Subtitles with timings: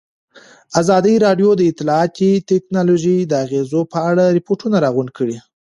[0.81, 5.37] ازادي راډیو د اطلاعاتی تکنالوژي د اغېزو په اړه ریپوټونه راغونډ کړي.